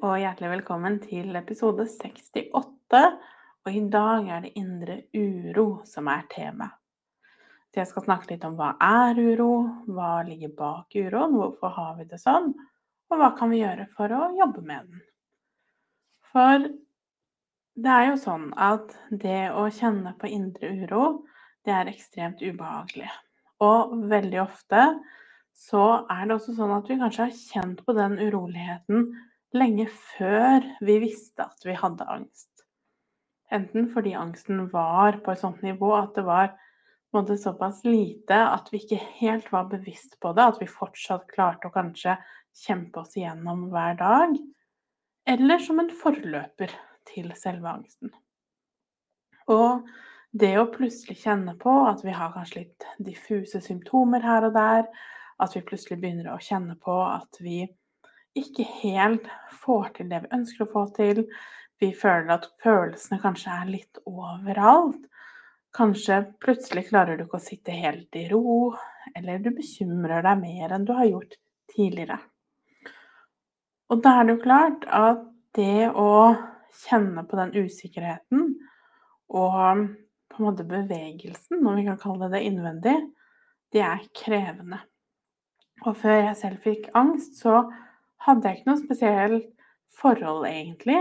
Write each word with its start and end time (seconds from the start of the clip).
Og 0.00 0.16
hjertelig 0.16 0.48
velkommen 0.54 0.94
til 1.02 1.34
episode 1.36 1.84
68. 1.84 3.00
Og 3.66 3.74
i 3.76 3.82
dag 3.92 4.30
er 4.32 4.46
det 4.46 4.54
indre 4.56 4.96
uro 5.12 5.82
som 5.84 6.08
er 6.08 6.24
tema. 6.32 6.70
Så 7.68 7.82
jeg 7.82 7.90
skal 7.90 8.06
snakke 8.06 8.30
litt 8.32 8.46
om 8.48 8.56
hva 8.56 8.70
er 8.80 9.20
uro, 9.20 9.50
hva 9.92 10.22
ligger 10.24 10.54
bak 10.56 10.96
uroen, 10.96 11.36
hvorfor 11.36 11.76
har 11.76 11.92
vi 11.98 12.08
det 12.08 12.20
sånn, 12.22 12.48
og 13.12 13.20
hva 13.20 13.30
kan 13.36 13.52
vi 13.52 13.60
gjøre 13.60 13.90
for 13.92 14.16
å 14.16 14.32
jobbe 14.40 14.64
med 14.64 14.88
den. 14.88 15.04
For 16.32 16.68
det 17.76 17.96
er 17.98 18.08
jo 18.08 18.18
sånn 18.24 18.50
at 18.56 18.96
det 19.12 19.50
å 19.52 19.68
kjenne 19.68 20.16
på 20.16 20.32
indre 20.32 20.74
uro, 20.80 21.06
det 21.68 21.76
er 21.76 21.92
ekstremt 21.92 22.40
ubehagelig. 22.40 23.10
Og 23.60 23.98
veldig 24.08 24.46
ofte 24.48 24.94
så 25.52 26.06
er 26.08 26.24
det 26.24 26.38
også 26.40 26.56
sånn 26.56 26.78
at 26.78 26.88
vi 26.88 27.02
kanskje 27.02 27.26
har 27.26 27.36
kjent 27.36 27.84
på 27.84 27.92
den 28.00 28.16
uroligheten 28.16 29.10
lenge 29.56 29.86
før 29.90 30.64
vi 30.84 30.98
visste 31.02 31.46
at 31.46 31.66
vi 31.66 31.74
hadde 31.78 32.06
angst. 32.10 32.48
Enten 33.50 33.88
fordi 33.90 34.14
angsten 34.14 34.68
var 34.70 35.18
på 35.24 35.32
et 35.32 35.40
sånt 35.42 35.62
nivå 35.66 35.90
at 35.98 36.14
det 36.14 36.24
var 36.26 36.52
måte, 37.14 37.36
såpass 37.38 37.82
lite 37.84 38.36
at 38.38 38.70
vi 38.70 38.82
ikke 38.84 39.00
helt 39.18 39.50
var 39.52 39.66
bevisst 39.72 40.20
på 40.22 40.32
det, 40.36 40.44
at 40.52 40.60
vi 40.62 40.70
fortsatt 40.70 41.26
klarte 41.32 41.66
å 41.68 41.74
kanskje 41.74 42.14
kjempe 42.64 43.02
oss 43.02 43.16
igjennom 43.18 43.68
hver 43.72 43.98
dag, 43.98 44.36
eller 45.30 45.62
som 45.62 45.82
en 45.82 45.90
forløper 45.90 46.72
til 47.10 47.30
selve 47.38 47.70
angsten. 47.70 48.12
Og 49.50 49.86
det 50.30 50.52
å 50.60 50.68
plutselig 50.70 51.18
kjenne 51.24 51.56
på 51.58 51.72
at 51.88 52.04
vi 52.06 52.14
har 52.14 52.30
kanskje 52.36 52.62
litt 52.62 52.86
diffuse 53.02 53.58
symptomer 53.64 54.22
her 54.22 54.46
og 54.46 54.54
der, 54.54 54.86
at 55.40 55.56
vi 55.56 55.64
plutselig 55.66 55.98
begynner 55.98 56.30
å 56.30 56.42
kjenne 56.42 56.76
på 56.78 56.94
at 57.02 57.40
vi 57.42 57.64
ikke 58.42 58.66
helt 58.80 59.28
får 59.62 59.94
til 59.96 60.10
det 60.10 60.22
vi 60.24 60.34
ønsker 60.38 60.64
å 60.64 60.72
få 60.72 60.84
til. 60.96 61.24
Vi 61.80 61.92
føler 61.96 62.34
at 62.34 62.48
følelsene 62.62 63.20
kanskje 63.22 63.54
er 63.54 63.70
litt 63.70 64.00
overalt. 64.08 65.00
Kanskje 65.76 66.24
plutselig 66.42 66.88
klarer 66.88 67.16
du 67.16 67.24
ikke 67.24 67.38
å 67.38 67.44
sitte 67.44 67.76
helt 67.76 68.16
i 68.18 68.26
ro, 68.32 68.72
eller 69.14 69.38
du 69.38 69.52
bekymrer 69.54 70.24
deg 70.26 70.42
mer 70.42 70.74
enn 70.74 70.86
du 70.88 70.92
har 70.96 71.06
gjort 71.06 71.36
tidligere. 71.70 72.18
Og 73.90 74.02
da 74.02 74.16
er 74.18 74.26
det 74.26 74.34
jo 74.34 74.42
klart 74.42 74.86
at 74.86 75.22
det 75.58 75.90
å 75.98 76.10
kjenne 76.84 77.24
på 77.26 77.38
den 77.38 77.54
usikkerheten 77.58 78.52
og 79.30 79.86
på 80.30 80.38
en 80.38 80.46
måte 80.46 80.66
bevegelsen, 80.66 81.62
om 81.66 81.74
vi 81.78 81.86
kan 81.86 81.98
kalle 81.98 82.28
det 82.28 82.38
det 82.38 82.46
innvendig, 82.50 82.96
det 83.74 83.82
er 83.86 84.04
krevende. 84.14 84.78
Og 85.86 85.96
før 85.98 86.26
jeg 86.26 86.38
selv 86.38 86.66
fikk 86.66 86.90
angst, 86.98 87.38
så 87.40 87.64
hadde 88.26 88.48
jeg 88.48 88.60
ikke 88.60 88.70
noe 88.70 88.82
spesielt 88.84 89.48
forhold, 90.00 90.46
egentlig, 90.48 91.00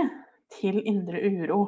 til 0.55 0.79
indre 0.87 1.19
uro. 1.29 1.59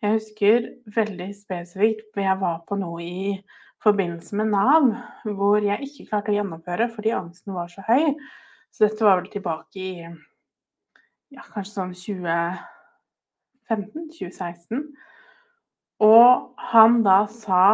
Jeg 0.00 0.16
husker 0.16 0.68
veldig 0.94 1.34
spesifikt 1.36 2.06
hvor 2.14 2.22
jeg 2.24 2.40
var 2.40 2.58
på 2.68 2.74
noe 2.80 3.02
i 3.04 3.42
forbindelse 3.84 4.36
med 4.36 4.46
Nav, 4.52 4.86
hvor 5.24 5.58
jeg 5.64 5.82
ikke 5.86 6.06
klarte 6.08 6.30
å 6.32 6.34
gjennomføre 6.36 6.86
fordi 6.92 7.10
angsten 7.16 7.54
var 7.56 7.68
så 7.72 7.82
høy. 7.88 8.04
Så 8.70 8.78
dette 8.86 9.04
var 9.04 9.16
vel 9.20 9.30
tilbake 9.32 9.78
i 9.80 9.92
ja, 11.34 11.42
kanskje 11.52 11.74
sånn 11.74 11.94
2015-2016. 13.68 14.84
Og 16.00 16.30
han 16.70 17.02
da 17.04 17.26
sa 17.28 17.64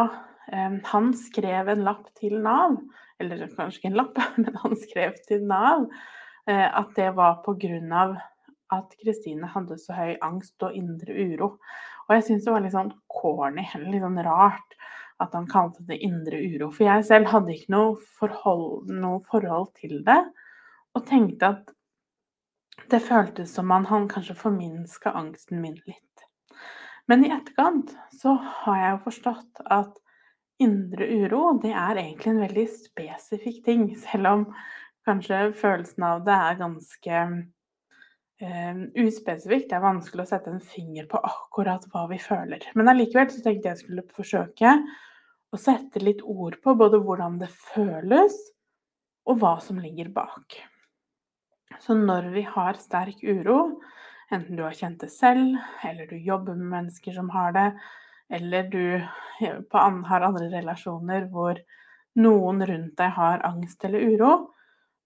eh, 0.51 0.73
Han 0.91 1.13
skrev 1.15 1.67
en 1.71 1.83
lapp 1.87 2.05
til 2.19 2.41
Nav, 2.43 2.75
eller 3.21 3.47
kanskje 3.55 3.79
ikke 3.79 3.91
en 3.93 4.01
lapp, 4.01 4.15
men 4.41 4.53
han 4.63 4.73
skrev 4.79 5.11
til 5.29 5.41
Nav 5.47 5.87
at 6.47 6.93
det 6.95 7.11
var 7.15 7.41
pga. 7.43 8.07
at 8.71 8.95
Kristine 8.99 9.47
hadde 9.47 9.77
så 9.79 9.93
høy 9.95 10.17
angst 10.21 10.63
og 10.63 10.75
indre 10.75 11.13
uro. 11.13 11.57
Og 12.07 12.15
jeg 12.15 12.23
syns 12.23 12.45
det 12.45 12.51
var 12.51 12.63
litt 12.63 12.75
sånn 12.75 12.91
corny, 13.07 13.63
eller 13.75 13.91
litt 13.91 14.03
sånn 14.03 14.19
rart, 14.23 14.75
at 15.23 15.33
han 15.33 15.47
kalte 15.49 15.83
det 15.87 15.99
indre 16.03 16.39
uro. 16.39 16.69
For 16.71 16.87
jeg 16.87 17.05
selv 17.07 17.31
hadde 17.31 17.55
ikke 17.55 17.73
noe 17.73 17.95
forhold, 18.19 18.91
noe 18.91 19.21
forhold 19.27 19.71
til 19.79 20.01
det, 20.07 20.19
og 20.95 21.05
tenkte 21.07 21.53
at 21.53 21.73
det 22.91 23.01
føltes 23.03 23.53
som 23.55 23.71
om 23.73 23.87
han 23.89 24.07
kanskje 24.11 24.37
forminska 24.37 25.11
angsten 25.17 25.61
min 25.61 25.79
litt. 25.87 26.03
Men 27.07 27.23
i 27.25 27.31
etterkant 27.31 27.93
så 28.15 28.35
har 28.35 28.79
jeg 28.81 28.93
jo 28.93 29.03
forstått 29.07 29.63
at 29.71 29.95
indre 30.63 31.05
uro, 31.05 31.41
det 31.61 31.71
er 31.71 31.99
egentlig 32.01 32.33
en 32.33 32.43
veldig 32.43 32.65
spesifikk 32.73 33.63
ting. 33.65 33.87
Selv 33.99 34.31
om 34.31 34.45
kanskje 35.07 35.41
følelsen 35.57 36.05
av 36.05 36.23
det 36.27 36.35
er 36.35 36.59
ganske 36.59 37.23
uh, 38.43 38.81
uspesifikt. 38.99 39.69
Det 39.71 39.77
er 39.79 39.85
vanskelig 39.85 40.25
å 40.25 40.29
sette 40.29 40.53
en 40.53 40.63
finger 40.63 41.07
på 41.09 41.21
akkurat 41.31 41.87
hva 41.93 42.05
vi 42.11 42.19
føler. 42.21 42.67
Men 42.75 42.91
allikevel 42.91 43.31
så 43.33 43.43
tenkte 43.45 43.71
jeg 43.71 43.81
skulle 43.83 44.07
forsøke 44.15 44.75
å 45.53 45.59
sette 45.59 46.03
litt 46.03 46.23
ord 46.27 46.59
på 46.63 46.75
både 46.77 46.99
hvordan 47.03 47.39
det 47.41 47.51
føles, 47.51 48.35
og 49.27 49.41
hva 49.41 49.57
som 49.63 49.79
ligger 49.83 50.09
bak. 50.15 50.55
Så 51.83 51.95
når 51.97 52.29
vi 52.33 52.43
har 52.47 52.79
sterk 52.79 53.23
uro, 53.23 53.79
enten 54.31 54.55
du 54.55 54.63
har 54.63 54.75
kjent 54.75 55.01
det 55.03 55.11
selv, 55.11 55.57
eller 55.83 56.07
du 56.07 56.15
jobber 56.15 56.55
med 56.55 56.71
mennesker 56.71 57.15
som 57.15 57.31
har 57.33 57.55
det, 57.55 57.67
eller 58.33 58.69
du 58.71 58.83
har 59.71 60.27
andre 60.27 60.49
relasjoner 60.51 61.27
hvor 61.31 61.59
noen 62.19 62.63
rundt 62.65 62.95
deg 62.99 63.13
har 63.15 63.43
angst 63.47 63.83
eller 63.87 64.03
uro, 64.15 64.31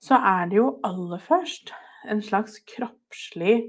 så 0.01 0.17
er 0.17 0.49
det 0.49 0.57
jo 0.57 0.73
aller 0.87 1.21
først 1.21 1.73
en 2.09 2.21
slags 2.25 2.57
kroppslig 2.73 3.61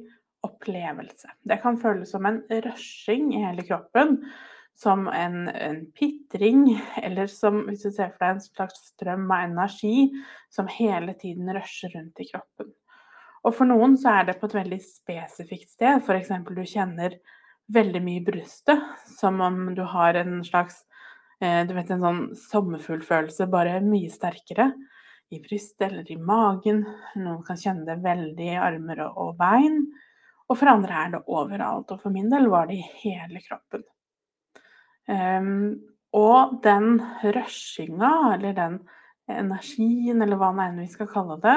opplevelse. 0.43 1.29
Det 1.45 1.61
kan 1.63 1.79
føles 1.81 2.11
som 2.11 2.27
en 2.27 2.41
rushing 2.65 3.31
i 3.37 3.43
hele 3.45 3.65
kroppen, 3.67 4.17
som 4.79 5.05
en, 5.13 5.49
en 5.49 5.83
pitring, 5.95 6.65
eller 7.05 7.29
som 7.31 7.67
hvis 7.69 7.85
du 7.85 7.91
ser 7.91 8.15
for 8.15 8.25
deg 8.25 8.37
en 8.37 8.45
slags 8.45 8.87
strøm 8.95 9.29
av 9.31 9.51
energi 9.51 10.09
som 10.53 10.71
hele 10.71 11.15
tiden 11.21 11.53
rusher 11.55 11.93
rundt 11.97 12.25
i 12.25 12.31
kroppen. 12.33 12.73
Og 13.43 13.57
for 13.57 13.67
noen 13.67 13.97
så 13.99 14.21
er 14.21 14.31
det 14.31 14.39
på 14.39 14.49
et 14.49 14.57
veldig 14.61 14.79
spesifikt 14.87 15.73
sted, 15.75 16.01
f.eks. 16.01 16.31
du 16.47 16.63
kjenner 16.63 17.19
veldig 17.73 18.03
mye 18.05 18.21
i 18.21 18.25
brystet, 18.25 18.81
som 19.19 19.41
om 19.43 19.73
du 19.75 19.83
har 19.89 20.17
en 20.19 20.41
slags 20.47 20.85
eh, 21.43 21.63
du 21.67 21.75
vet, 21.75 21.91
en 21.91 22.05
sånn 22.05 22.23
sommerfuglfølelse, 22.39 23.49
bare 23.51 23.81
mye 23.85 24.11
sterkere 24.13 24.71
i 25.33 25.41
brystet 25.43 25.87
eller 25.89 26.11
i 26.13 26.19
magen. 26.21 26.83
Noen 27.17 27.43
kan 27.47 27.59
kjenne 27.59 27.87
det 27.89 28.03
veldig 28.05 28.49
i 28.53 28.59
armer 28.61 29.05
og 29.09 29.37
bein. 29.39 29.85
Og 30.49 30.59
for 30.59 30.73
andre 30.73 30.99
er 30.99 31.15
det 31.15 31.23
overalt. 31.33 31.95
Og 31.95 32.03
for 32.03 32.15
min 32.15 32.29
del 32.33 32.51
var 32.53 32.69
det 32.69 32.79
i 32.81 32.91
hele 33.05 33.41
kroppen. 33.45 33.85
Um, 35.09 35.81
og 36.13 36.59
den 36.65 36.99
rushinga, 37.25 38.13
eller 38.35 38.57
den 38.57 38.77
energien, 39.33 40.21
eller 40.21 40.37
hva 40.37 40.53
nå 40.53 40.67
enn 40.67 40.83
vi 40.83 40.91
skal 40.93 41.09
kalle 41.11 41.39
det, 41.43 41.57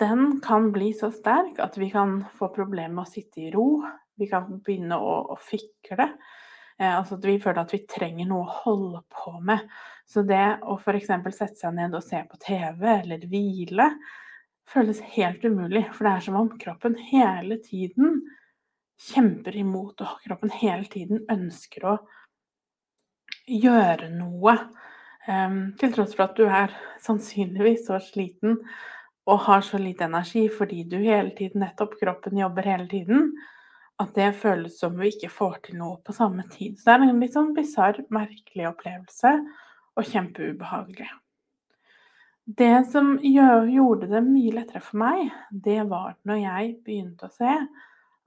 den 0.00 0.38
kan 0.44 0.70
bli 0.72 0.92
så 0.94 1.10
sterk 1.12 1.58
at 1.60 1.76
vi 1.78 1.90
kan 1.90 2.20
få 2.38 2.48
problemer 2.54 2.94
med 2.94 3.04
å 3.04 3.10
sitte 3.10 3.42
i 3.42 3.50
ro. 3.52 3.82
Vi 4.18 4.28
kan 4.30 4.46
begynne 4.62 4.96
å, 4.96 5.16
å 5.34 5.36
fikle. 5.42 6.06
Eh, 6.78 6.92
altså 6.92 7.18
at 7.18 7.26
vi 7.26 7.40
føler 7.42 7.64
at 7.64 7.74
vi 7.74 7.82
trenger 7.90 8.28
noe 8.30 8.46
å 8.46 8.60
holde 8.62 9.02
på 9.12 9.34
med. 9.44 9.66
Så 10.12 10.24
det 10.28 10.44
å 10.68 10.76
f.eks. 10.76 11.08
sette 11.08 11.56
seg 11.56 11.74
ned 11.78 11.94
og 11.96 12.04
se 12.04 12.20
på 12.28 12.36
TV 12.42 12.84
eller 12.98 13.24
hvile 13.30 13.88
føles 14.68 15.00
helt 15.14 15.44
umulig. 15.44 15.86
For 15.94 16.04
det 16.04 16.14
er 16.14 16.24
som 16.26 16.38
om 16.40 16.50
kroppen 16.60 16.98
hele 17.10 17.56
tiden 17.64 18.20
kjemper 19.02 19.56
imot, 19.58 20.02
og 20.04 20.20
kroppen 20.26 20.52
hele 20.54 20.86
tiden 20.90 21.24
ønsker 21.32 21.86
å 21.88 21.96
gjøre 23.48 24.10
noe. 24.14 24.56
Um, 25.22 25.72
til 25.78 25.92
tross 25.94 26.16
for 26.16 26.26
at 26.26 26.38
du 26.38 26.48
er 26.50 26.72
sannsynligvis 27.02 27.86
så 27.86 28.00
sliten 28.02 28.58
og 29.30 29.44
har 29.44 29.60
så 29.62 29.78
lite 29.78 30.08
energi 30.08 30.48
fordi 30.50 30.80
du 30.90 30.96
hele 30.98 31.30
tiden, 31.38 31.62
nettopp 31.62 31.94
kroppen 32.00 32.40
jobber 32.40 32.66
hele 32.66 32.88
tiden, 32.90 33.28
at 34.02 34.10
det 34.18 34.32
føles 34.40 34.80
som 34.80 34.96
vi 34.98 35.12
ikke 35.12 35.30
får 35.30 35.60
til 35.68 35.78
noe 35.78 36.00
på 36.02 36.14
samme 36.16 36.42
tid. 36.50 36.74
Så 36.78 36.88
det 36.88 36.96
er 36.96 37.04
en 37.06 37.22
litt 37.22 37.36
sånn 37.36 37.52
bisarr, 37.54 38.00
merkelig 38.10 38.66
opplevelse, 38.72 39.36
og 39.98 40.08
kjempeubehagelig. 40.08 41.08
Det 42.42 42.86
som 42.90 43.14
gjorde 43.22 44.08
det 44.10 44.22
mye 44.26 44.54
lettere 44.56 44.82
for 44.82 44.98
meg, 45.02 45.28
det 45.50 45.82
var 45.90 46.16
når 46.26 46.40
jeg 46.42 46.70
begynte 46.84 47.28
å 47.28 47.34
se 47.34 47.52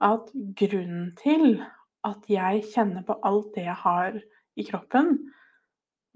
at 0.06 0.30
grunnen 0.60 1.10
til 1.18 1.58
at 2.06 2.28
jeg 2.30 2.64
kjenner 2.72 3.04
på 3.06 3.18
alt 3.26 3.50
det 3.56 3.66
jeg 3.66 3.80
har 3.82 4.20
i 4.56 4.64
kroppen, 4.64 5.18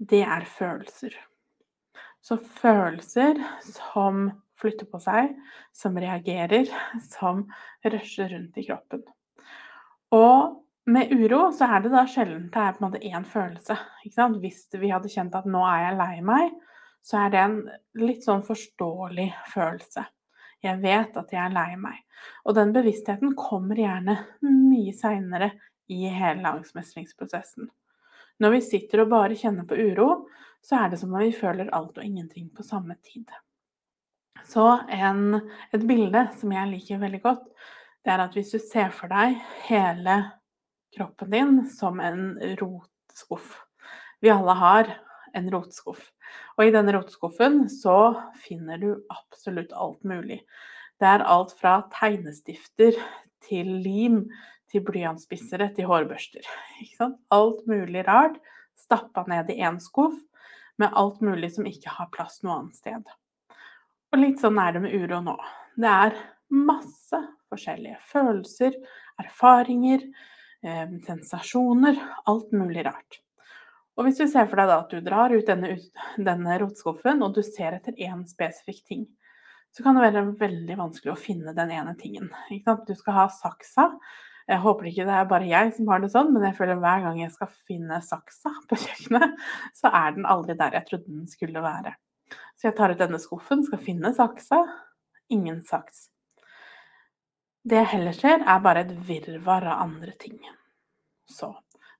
det 0.01 0.23
er 0.25 0.47
følelser. 0.49 1.13
Så 2.21 2.37
følelser 2.37 3.37
som 3.65 4.29
flytter 4.61 4.89
på 4.89 5.01
seg, 5.01 5.33
som 5.73 5.97
reagerer, 5.97 6.69
som 7.09 7.45
rusher 7.85 8.33
rundt 8.33 8.57
i 8.61 8.65
kroppen. 8.65 9.03
Og 10.13 10.57
med 10.85 11.11
uro 11.13 11.51
så 11.53 11.67
er 11.75 11.83
det 11.83 11.91
da 11.93 12.05
sjelden 12.09 12.47
det 12.53 12.61
er 12.61 12.75
på 12.75 12.81
en 12.81 12.87
måte 12.87 13.03
én 13.05 13.25
følelse. 13.27 13.77
Hvis 14.41 14.63
vi 14.73 14.89
hadde 14.89 15.11
kjent 15.11 15.35
at 15.37 15.49
nå 15.49 15.61
er 15.67 15.85
jeg 15.85 15.99
lei 15.99 16.15
meg, 16.25 16.55
så 17.01 17.25
er 17.25 17.33
det 17.33 17.41
en 17.41 17.59
litt 18.01 18.25
sånn 18.25 18.43
forståelig 18.45 19.29
følelse. 19.53 20.05
Jeg 20.61 20.77
vet 20.81 21.17
at 21.17 21.31
jeg 21.33 21.41
er 21.41 21.53
lei 21.53 21.75
meg. 21.81 22.01
Og 22.45 22.55
den 22.57 22.73
bevisstheten 22.73 23.33
kommer 23.37 23.77
gjerne 23.77 24.17
mye 24.45 24.93
seinere 24.93 25.51
i 25.91 26.05
hele 26.05 26.49
angstmestringsprosessen. 26.57 27.69
Når 28.41 28.55
vi 28.55 28.61
sitter 28.65 29.03
og 29.03 29.11
bare 29.13 29.37
kjenner 29.37 29.65
på 29.69 29.77
uro, 29.77 30.09
så 30.61 30.83
er 30.83 30.91
det 30.91 31.01
som 31.01 31.13
om 31.13 31.21
vi 31.21 31.33
føler 31.33 31.71
alt 31.73 31.97
og 31.97 32.05
ingenting 32.05 32.49
på 32.53 32.65
samme 32.65 32.97
tid. 33.05 33.29
Så 34.45 34.65
en, 34.89 35.41
et 35.73 35.83
bilde 35.85 36.27
som 36.37 36.53
jeg 36.53 36.69
liker 36.69 37.01
veldig 37.01 37.21
godt, 37.21 37.43
det 38.05 38.13
er 38.13 38.23
at 38.23 38.37
hvis 38.37 38.53
du 38.53 38.61
ser 38.61 38.93
for 38.93 39.11
deg 39.11 39.37
hele 39.67 40.15
kroppen 40.95 41.31
din 41.31 41.53
som 41.71 41.99
en 41.99 42.35
rotskuff 42.59 43.57
Vi 44.21 44.29
alle 44.29 44.53
har 44.53 44.89
en 45.33 45.47
rotskuff. 45.51 46.11
Og 46.57 46.67
i 46.67 46.73
denne 46.75 46.93
rotskuffen 46.93 47.63
så 47.71 48.13
finner 48.43 48.77
du 48.77 48.89
absolutt 49.09 49.71
alt 49.73 50.03
mulig. 50.03 50.41
Det 50.99 51.07
er 51.07 51.23
alt 51.25 51.55
fra 51.57 51.79
tegnestifter 51.95 52.97
til 53.47 53.71
lim 53.81 54.25
til 54.71 54.83
blyantspissere, 54.87 55.71
til 55.75 55.89
hårbørster. 55.89 56.45
Alt 57.33 57.65
mulig 57.67 58.05
rart 58.07 58.37
stappa 58.79 59.25
ned 59.29 59.51
i 59.51 59.59
én 59.63 59.79
skuff 59.83 60.17
med 60.79 60.93
alt 60.97 61.21
mulig 61.21 61.51
som 61.55 61.67
ikke 61.67 61.91
har 61.97 62.11
plass 62.13 62.39
noe 62.45 62.61
annet 62.61 62.79
sted. 62.79 63.15
Og 64.11 64.19
litt 64.19 64.41
sånn 64.41 64.59
er 64.59 64.75
det 64.75 64.83
med 64.85 64.95
uro 64.95 65.21
nå. 65.23 65.37
Det 65.79 65.91
er 65.91 66.17
masse 66.51 67.19
forskjellige 67.51 67.99
følelser, 68.11 68.75
erfaringer, 69.21 70.03
sensasjoner, 70.61 71.97
alt 72.29 72.51
mulig 72.53 72.85
rart. 72.85 73.21
Og 73.99 74.07
hvis 74.07 74.21
du 74.21 74.27
ser 74.29 74.47
for 74.47 74.61
deg 74.61 74.71
at 74.73 74.93
du 74.93 75.01
drar 75.03 75.33
ut 75.33 75.47
denne, 75.47 75.75
denne 76.17 76.57
rotskuffen, 76.61 77.23
og 77.25 77.35
du 77.35 77.41
ser 77.45 77.75
etter 77.77 77.97
én 78.01 78.23
spesifikk 78.29 78.85
ting, 78.87 79.07
så 79.71 79.83
kan 79.85 79.95
det 79.95 80.07
være 80.07 80.25
veldig 80.39 80.77
vanskelig 80.79 81.13
å 81.13 81.19
finne 81.19 81.53
den 81.55 81.71
ene 81.71 81.95
tingen. 81.99 82.29
Du 82.49 82.93
skal 82.97 83.15
ha 83.15 83.25
saksa. 83.31 83.87
Jeg 84.49 84.59
håper 84.63 84.89
ikke 84.89 85.05
det 85.07 85.15
er 85.15 85.27
bare 85.29 85.47
jeg 85.47 85.73
som 85.77 85.91
har 85.91 86.01
det 86.03 86.09
sånn, 86.11 86.31
men 86.33 86.43
jeg 86.49 86.57
føler 86.57 86.79
hver 86.81 87.05
gang 87.05 87.19
jeg 87.21 87.31
skal 87.35 87.51
finne 87.69 88.01
saksa 88.03 88.51
på 88.67 88.79
kjøkkenet, 88.81 89.37
så 89.79 89.91
er 89.95 90.15
den 90.17 90.27
aldri 90.27 90.57
der 90.59 90.75
jeg 90.79 90.87
trodde 90.89 91.13
den 91.13 91.29
skulle 91.31 91.63
være. 91.63 91.93
Så 92.59 92.69
jeg 92.69 92.77
tar 92.79 92.93
ut 92.93 92.99
denne 92.99 93.19
skuffen, 93.21 93.63
skal 93.67 93.83
finne 93.83 94.11
saksa. 94.17 94.63
Ingen 95.31 95.61
saks. 95.67 96.09
Det 97.63 97.77
jeg 97.77 97.91
heller 97.93 98.15
ser, 98.17 98.41
er 98.41 98.63
bare 98.63 98.85
et 98.85 98.95
virvar 99.07 99.67
av 99.69 99.83
andre 99.85 100.15
ting. 100.19 100.39
Så 101.29 101.53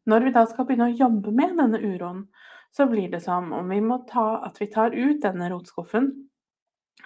når 0.10 0.26
vi 0.26 0.34
da 0.34 0.46
skal 0.50 0.66
begynne 0.66 0.90
å 0.90 1.00
jobbe 1.04 1.34
med 1.36 1.54
denne 1.60 1.80
uroen, 1.82 2.26
så 2.74 2.88
blir 2.90 3.12
det 3.12 3.22
som 3.22 3.52
om 3.54 3.70
vi 3.70 3.82
må 3.84 4.00
ta, 4.10 4.42
at 4.48 4.58
vi 4.62 4.72
tar 4.72 4.96
ut 4.96 5.22
denne 5.22 5.50
rotskuffen 5.52 6.10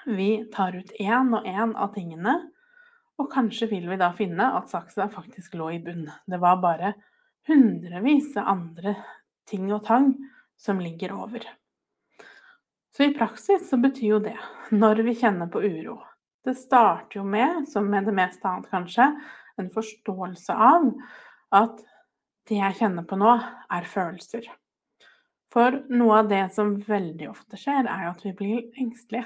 vi 0.05 0.45
tar 0.53 0.75
ut 0.75 0.91
én 0.99 1.33
og 1.33 1.45
én 1.45 1.73
av 1.75 1.93
tingene, 1.95 2.35
og 3.17 3.31
kanskje 3.31 3.69
vil 3.71 3.87
vi 3.89 3.97
da 3.97 4.11
finne 4.13 4.51
at 4.57 4.69
saksa 4.69 5.07
faktisk 5.09 5.55
lå 5.57 5.71
i 5.73 5.79
bunn. 5.81 6.05
Det 6.27 6.37
var 6.41 6.59
bare 6.61 6.93
hundrevis 7.47 8.35
av 8.37 8.51
andre 8.53 8.95
ting 9.49 9.71
og 9.73 9.85
tang 9.87 10.11
som 10.57 10.81
ligger 10.81 11.15
over. 11.15 11.45
Så 12.95 13.07
i 13.07 13.15
praksis 13.15 13.69
så 13.69 13.79
betyr 13.81 14.09
jo 14.09 14.19
det, 14.23 14.37
når 14.71 15.03
vi 15.07 15.17
kjenner 15.19 15.49
på 15.51 15.63
uro 15.63 15.97
Det 16.45 16.53
starter 16.59 17.19
jo 17.19 17.23
med, 17.25 17.65
som 17.69 17.87
med 17.89 18.05
det 18.05 18.13
meste 18.13 18.45
annet 18.45 18.69
kanskje, 18.69 19.07
en 19.57 19.71
forståelse 19.73 20.53
av 20.53 20.91
at 21.55 21.79
det 22.45 22.59
jeg 22.59 22.77
kjenner 22.81 23.07
på 23.09 23.17
nå, 23.17 23.31
er 23.73 23.87
følelser. 23.89 24.45
For 25.53 25.79
noe 25.89 26.19
av 26.21 26.29
det 26.29 26.43
som 26.53 26.75
veldig 26.85 27.31
ofte 27.31 27.57
skjer, 27.57 27.87
er 27.89 28.05
jo 28.05 28.11
at 28.11 28.23
vi 28.27 28.35
blir 28.37 28.81
engstelige. 28.81 29.25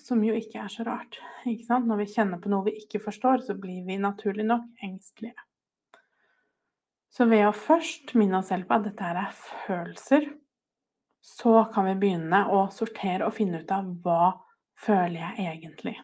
Som 0.00 0.24
jo 0.24 0.32
ikke 0.34 0.62
er 0.62 0.72
så 0.72 0.86
rart. 0.86 1.20
Når 1.44 2.00
vi 2.00 2.08
kjenner 2.08 2.40
på 2.40 2.50
noe 2.50 2.66
vi 2.70 2.78
ikke 2.80 3.02
forstår, 3.04 3.44
så 3.44 3.54
blir 3.54 3.84
vi 3.86 4.00
naturlig 4.00 4.46
nok 4.48 4.66
engstelige. 4.82 5.36
Så 7.10 7.26
ved 7.28 7.44
å 7.44 7.54
først 7.54 8.14
minne 8.16 8.38
oss 8.38 8.48
selv 8.50 8.68
på 8.68 8.78
at 8.78 8.86
dette 8.86 9.10
er 9.12 9.34
følelser, 9.66 10.30
så 11.20 11.66
kan 11.74 11.90
vi 11.90 11.98
begynne 12.00 12.46
å 12.48 12.64
sortere 12.72 13.26
og 13.28 13.36
finne 13.36 13.60
ut 13.60 13.74
av 13.74 13.90
hva 14.02 14.30
føler 14.84 15.20
jeg 15.20 15.46
egentlig. 15.46 15.94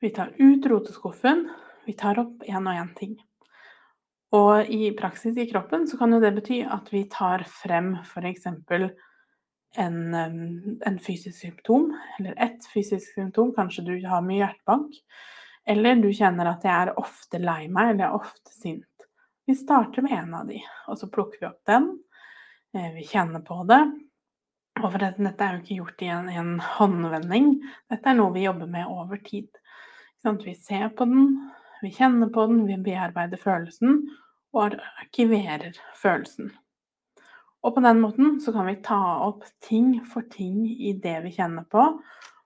Vi 0.00 0.10
tar 0.14 0.34
ut 0.38 0.66
roteskuffen, 0.66 1.46
vi 1.86 1.94
tar 1.96 2.18
opp 2.20 2.44
én 2.46 2.66
og 2.66 2.76
én 2.82 2.92
ting. 2.98 3.16
Og 4.36 4.68
i 4.72 4.90
praksis 4.98 5.36
i 5.38 5.46
kroppen 5.48 5.86
så 5.88 5.98
kan 5.98 6.12
jo 6.12 6.20
det 6.20 6.34
bety 6.36 6.60
at 6.66 6.90
vi 6.92 7.06
tar 7.10 7.46
frem 7.48 7.94
f.eks 8.02 8.48
en, 9.76 10.14
en 10.86 10.98
fysisk 10.98 11.38
symptom, 11.38 11.90
eller 12.18 12.34
ett 12.36 12.66
fysisk 12.66 13.14
symptom, 13.14 13.52
kanskje 13.54 13.84
du 13.84 13.94
har 14.06 14.24
mye 14.24 14.40
hjertebank, 14.40 14.96
eller 15.66 16.00
du 16.00 16.10
kjenner 16.14 16.50
at 16.50 16.64
jeg 16.64 16.74
er 16.74 16.94
ofte 17.00 17.40
lei 17.42 17.66
meg, 17.68 17.92
eller 17.92 18.04
jeg 18.04 18.08
er 18.08 18.20
ofte 18.20 18.54
sint. 18.54 19.06
Vi 19.46 19.54
starter 19.54 20.02
med 20.02 20.16
en 20.16 20.34
av 20.34 20.48
de, 20.48 20.60
og 20.88 20.98
så 20.98 21.10
plukker 21.12 21.42
vi 21.42 21.48
opp 21.48 21.62
den. 21.68 21.90
Eh, 22.74 22.90
vi 22.96 23.06
kjenner 23.06 23.44
på 23.46 23.60
det. 23.68 23.82
Og 24.86 24.92
for 24.94 25.02
dette, 25.02 25.18
dette 25.18 25.42
er 25.42 25.56
jo 25.56 25.62
ikke 25.64 25.76
gjort 25.80 26.02
i 26.04 26.08
en, 26.14 26.26
en, 26.30 26.50
håndvending. 26.62 27.46
Dette 27.90 28.06
er 28.06 28.14
noe 28.14 28.30
vi 28.36 28.44
jobber 28.44 28.68
med 28.70 28.86
over 28.86 29.18
tid. 29.18 29.48
Sånn 30.22 30.38
vi 30.44 30.52
ser 30.54 30.92
på 30.94 31.08
den, 31.10 31.32
vi 31.82 31.90
kjenner 31.96 32.30
på 32.30 32.44
den, 32.46 32.60
vi 32.68 32.76
bearbeider 32.86 33.40
følelsen 33.40 34.04
og 34.54 34.76
arkiverer 35.02 35.74
følelsen. 35.98 36.52
Og 37.66 37.74
på 37.74 37.82
den 37.82 37.98
måten 37.98 38.36
så 38.44 38.54
kan 38.54 38.68
vi 38.70 38.76
ta 38.86 39.00
opp 39.26 39.42
ting 39.66 39.96
for 40.06 40.28
ting 40.30 40.62
i 40.70 40.92
det 41.02 41.16
vi 41.24 41.34
kjenner 41.34 41.66
på. 41.66 41.88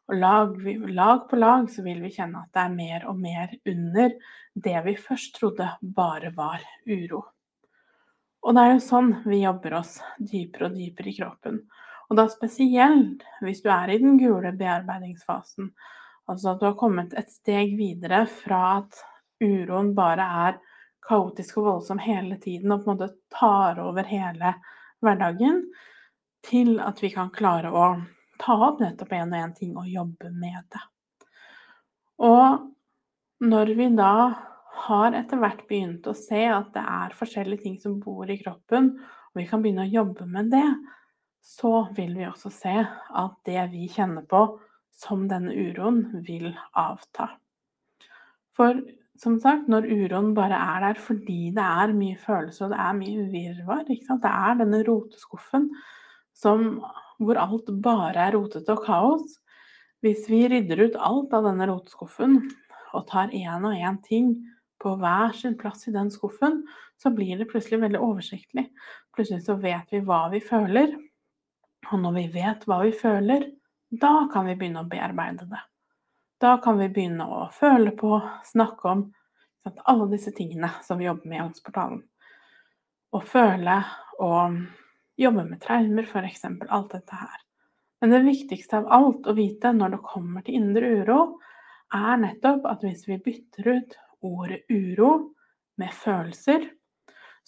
Og 0.09 0.17
lag, 0.17 0.57
lag, 0.89 1.27
på 1.29 1.37
lag 1.37 1.69
så 1.71 1.85
vil 1.85 2.01
vi 2.01 2.15
kjenne 2.15 2.41
at 2.41 2.57
det 2.57 2.65
er 2.65 2.79
mer 2.79 3.05
og 3.11 3.21
mer 3.21 3.53
under 3.69 4.17
det 4.57 4.79
vi 4.89 4.97
først 4.97 5.37
trodde 5.37 5.69
bare 5.83 6.33
var 6.41 6.65
uro. 6.89 7.21
Og 8.41 8.57
det 8.57 8.65
er 8.65 8.75
jo 8.75 8.83
sånn 8.89 9.13
vi 9.29 9.43
jobber 9.43 9.77
oss 9.83 9.99
dypere 10.17 10.71
og 10.71 10.81
dypere 10.81 11.13
i 11.13 11.17
kroppen. 11.21 11.61
Og 12.11 12.19
da 12.19 12.27
spesielt 12.31 13.23
hvis 13.45 13.63
du 13.63 13.71
er 13.71 13.93
i 13.95 14.01
den 14.03 14.19
gule 14.19 14.51
bearbeidingsfasen. 14.59 15.71
Altså 16.31 16.53
at 16.53 16.61
du 16.61 16.67
har 16.67 16.79
kommet 16.79 17.15
et 17.19 17.31
steg 17.31 17.77
videre 17.79 18.25
fra 18.31 18.81
at 18.81 18.99
uroen 19.43 19.95
bare 19.97 20.27
er 20.47 20.59
kaotisk 21.07 21.61
og 21.61 21.69
voldsom 21.69 22.03
hele 22.03 22.37
tiden 22.43 22.75
og 22.75 22.85
på 22.85 22.91
en 22.91 22.99
måte 22.99 23.15
tar 23.33 23.81
over 23.83 24.07
hele 24.07 24.55
hverdagen 25.01 25.63
til 26.47 26.79
at 26.83 27.01
vi 27.03 27.11
kan 27.15 27.33
klare 27.35 27.71
å 27.73 27.87
ta 28.41 28.57
opp 28.69 28.81
nettopp 28.83 29.13
én 29.17 29.33
og 29.33 29.41
én 29.41 29.57
ting 29.57 29.75
og 29.79 29.89
jobbe 29.89 30.31
med 30.33 30.61
det. 30.73 30.85
Og 32.21 32.71
når 33.41 33.75
vi 33.77 33.89
da 33.97 34.15
har 34.87 35.17
etter 35.17 35.41
hvert 35.41 35.67
begynt 35.69 36.07
å 36.09 36.17
se 36.17 36.43
at 36.49 36.71
det 36.75 36.83
er 36.83 37.17
forskjellige 37.17 37.65
ting 37.65 37.77
som 37.81 37.99
bor 38.01 38.29
i 38.31 38.39
kroppen, 38.41 38.93
og 39.31 39.41
vi 39.41 39.47
kan 39.49 39.63
begynne 39.63 39.87
å 39.87 39.93
jobbe 39.93 40.27
med 40.29 40.51
det, 40.53 40.67
så 41.41 41.89
vil 41.97 42.15
vi 42.19 42.27
også 42.29 42.53
se 42.53 42.75
at 42.85 43.37
det 43.49 43.63
vi 43.73 43.89
kjenner 43.91 44.27
på 44.29 44.45
som 45.01 45.27
denne 45.31 45.55
uroen, 45.55 46.03
vil 46.27 46.51
avta. 46.77 47.31
For 48.57 48.81
som 49.21 49.37
sagt, 49.41 49.69
når 49.69 49.89
uroen 49.89 50.33
bare 50.37 50.57
er 50.57 50.85
der 50.87 51.01
fordi 51.01 51.51
det 51.57 51.65
er 51.65 51.93
mye 51.97 52.17
følelser 52.21 52.67
og 52.67 52.73
det 52.73 52.81
er 52.81 52.97
mye 52.97 53.25
virvar 53.33 53.83
Det 53.89 53.99
er 54.31 54.55
denne 54.61 54.81
roteskuffen 54.87 55.69
som, 56.37 56.81
hvor 57.21 57.41
alt 57.41 57.69
bare 57.85 58.29
er 58.29 58.37
rotete 58.37 58.73
og 58.73 58.85
kaos. 58.87 59.37
Hvis 60.01 60.25
vi 60.31 60.47
rydder 60.49 60.87
ut 60.87 60.97
alt 60.97 61.35
av 61.37 61.51
denne 61.51 61.69
roteskuffen 61.69 62.39
og 62.97 63.07
tar 63.11 63.29
én 63.37 63.67
og 63.69 63.77
én 63.77 64.01
ting 64.07 64.33
på 64.81 64.95
hver 64.97 65.37
sin 65.37 65.59
plass 65.61 65.85
i 65.89 65.93
den 65.93 66.09
skuffen, 66.11 66.63
så 66.97 67.13
blir 67.13 67.37
det 67.37 67.51
plutselig 67.51 67.83
veldig 67.83 68.01
oversiktlig. 68.01 68.71
Plutselig 69.13 69.45
så 69.45 69.59
vet 69.61 69.93
vi 69.93 70.01
hva 70.01 70.31
vi 70.33 70.41
føler. 70.41 70.97
Og 71.89 71.97
når 72.03 72.13
vi 72.19 72.27
vet 72.35 72.67
hva 72.69 72.83
vi 72.85 72.93
føler, 72.95 73.49
da 73.91 74.29
kan 74.33 74.47
vi 74.47 74.57
begynne 74.59 74.85
å 74.85 74.91
bearbeide 74.91 75.49
det. 75.51 75.63
Da 76.41 76.55
kan 76.63 76.79
vi 76.79 76.89
begynne 76.89 77.27
å 77.27 77.41
føle 77.53 77.93
på, 77.97 78.21
snakke 78.47 78.93
om 78.93 79.03
sant, 79.65 79.81
alle 79.91 80.07
disse 80.13 80.33
tingene 80.37 80.71
som 80.85 81.01
vi 81.01 81.09
jobber 81.09 81.29
med 81.29 81.41
i 81.41 81.43
Angstportalen. 81.45 82.03
Å 83.11 83.21
føle 83.27 83.81
og 84.23 84.61
jobbe 85.21 85.45
med 85.49 85.61
traumer, 85.65 86.07
f.eks. 86.07 86.47
Alt 86.69 86.95
dette 86.95 87.21
her. 87.21 87.41
Men 88.01 88.15
det 88.15 88.23
viktigste 88.25 88.81
av 88.81 88.89
alt 88.97 89.29
å 89.29 89.37
vite 89.37 89.75
når 89.77 89.97
det 89.97 90.05
kommer 90.07 90.45
til 90.47 90.57
indre 90.63 90.93
uro, 91.03 91.21
er 91.93 92.21
nettopp 92.23 92.69
at 92.71 92.85
hvis 92.87 93.03
vi 93.09 93.19
bytter 93.21 93.73
ut 93.75 93.97
ordet 94.25 94.63
uro 94.71 95.11
med 95.81 95.93
følelser, 95.97 96.69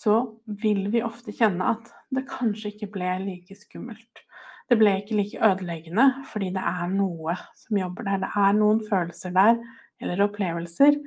så 0.02 0.18
vil 0.62 0.88
vi 0.90 1.04
ofte 1.06 1.34
kjenne 1.34 1.74
at 1.76 1.90
det 2.14 2.26
kanskje 2.30 2.72
ikke 2.72 2.90
ble 2.96 3.10
like 3.22 3.56
skummelt. 3.56 4.22
Det 4.70 4.78
ble 4.80 4.96
ikke 4.98 5.18
like 5.18 5.42
ødeleggende 5.44 6.06
fordi 6.30 6.50
det 6.54 6.62
er 6.64 6.88
noe 6.90 7.36
som 7.58 7.78
jobber 7.78 8.08
der. 8.08 8.22
Det 8.24 8.30
er 8.42 8.56
noen 8.56 8.80
følelser 8.88 9.34
der, 9.36 9.60
eller 10.02 10.24
opplevelser, 10.26 10.98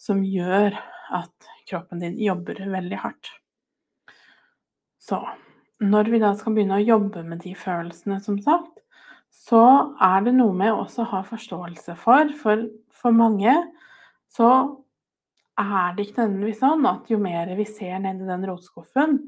som 0.00 0.20
gjør 0.26 0.76
at 1.14 1.52
kroppen 1.70 2.02
din 2.02 2.18
jobber 2.20 2.60
veldig 2.72 3.00
hardt. 3.04 3.30
Så 5.00 5.22
når 5.82 6.12
vi 6.12 6.20
da 6.22 6.34
skal 6.38 6.54
begynne 6.56 6.78
å 6.78 6.84
jobbe 6.84 7.24
med 7.26 7.42
de 7.42 7.54
følelsene, 7.58 8.20
som 8.22 8.38
sagt, 8.42 8.82
så 9.32 9.62
er 10.02 10.26
det 10.26 10.34
noe 10.36 10.54
med 10.54 10.74
også 10.74 11.06
å 11.06 11.10
ha 11.14 11.22
forståelse 11.26 11.96
for 11.98 12.34
For 12.42 12.68
for 13.02 13.16
mange 13.16 13.54
så 14.30 14.48
er 15.60 15.96
det 15.96 16.06
ikke 16.06 16.22
nødvendigvis 16.22 16.60
sånn 16.62 16.86
at 16.88 17.10
jo 17.12 17.18
mer 17.20 17.50
vi 17.58 17.66
ser 17.68 17.98
nedi 18.00 18.28
den 18.28 18.46
rotskuffen, 18.48 19.18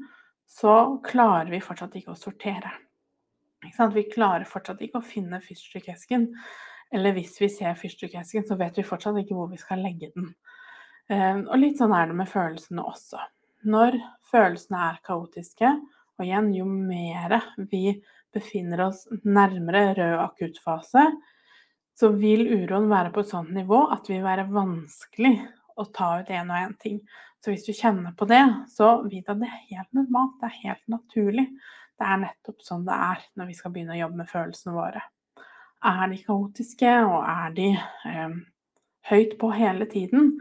så 0.45 0.75
klarer 1.05 1.51
vi 1.53 1.61
fortsatt 1.63 1.95
ikke 1.97 2.13
å 2.13 2.19
sortere. 2.19 2.71
Ikke 3.65 3.89
vi 3.93 4.05
klarer 4.11 4.45
fortsatt 4.49 4.81
ikke 4.85 5.01
å 5.01 5.05
finne 5.05 5.41
fyrstikkesken. 5.41 6.29
Eller 6.93 7.15
hvis 7.17 7.33
vi 7.41 7.49
ser 7.49 7.77
fyrstikkesken, 7.79 8.45
så 8.45 8.57
vet 8.59 8.77
vi 8.77 8.85
fortsatt 8.85 9.17
ikke 9.21 9.37
hvor 9.37 9.49
vi 9.51 9.59
skal 9.61 9.81
legge 9.81 10.11
den. 10.13 10.29
Ehm, 11.09 11.45
og 11.49 11.57
litt 11.61 11.81
sånn 11.81 11.93
er 11.97 12.09
det 12.09 12.17
med 12.17 12.29
følelsene 12.29 12.85
også. 12.85 13.21
Når 13.65 13.97
følelsene 14.29 14.83
er 14.91 15.01
kaotiske, 15.05 15.71
og 16.15 16.23
igjen, 16.23 16.51
jo 16.55 16.65
mer 16.69 17.39
vi 17.71 17.97
befinner 18.35 18.85
oss 18.87 19.05
nærmere 19.23 19.89
rød 19.97 20.21
akuttfase, 20.21 21.07
så 21.95 22.11
vil 22.15 22.45
uroen 22.51 22.89
være 22.91 23.11
på 23.15 23.23
et 23.23 23.31
sånt 23.31 23.51
nivå 23.55 23.85
at 23.91 24.05
det 24.05 24.17
vil 24.17 24.25
være 24.25 24.49
vanskelig 24.51 25.35
å 25.75 25.85
ta 25.95 26.09
ut 26.21 26.29
en 26.33 26.51
og 26.51 26.57
en 26.57 26.75
ting. 26.81 26.99
Så 27.43 27.53
hvis 27.53 27.65
du 27.67 27.73
kjenner 27.77 28.15
på 28.17 28.27
det, 28.29 28.43
så 28.73 29.03
vit 29.05 29.27
at 29.29 29.39
det 29.41 29.49
er 29.49 29.65
helt 29.75 29.91
normalt, 29.93 30.37
det 30.41 30.49
er 30.49 30.61
helt 30.63 30.87
naturlig. 30.89 31.45
Det 31.95 32.07
er 32.07 32.21
nettopp 32.23 32.63
sånn 32.65 32.87
det 32.87 32.95
er 32.95 33.25
når 33.37 33.49
vi 33.51 33.57
skal 33.57 33.73
begynne 33.75 33.95
å 33.95 33.99
jobbe 33.99 34.21
med 34.23 34.31
følelsene 34.31 34.75
våre. 34.75 35.03
Er 35.85 36.07
de 36.09 36.17
kaotiske, 36.25 36.93
og 37.05 37.19
er 37.29 37.53
de 37.55 37.67
eh, 38.09 38.37
høyt 39.11 39.35
på 39.41 39.51
hele 39.53 39.87
tiden? 39.91 40.31